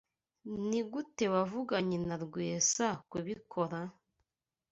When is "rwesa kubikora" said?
2.23-3.79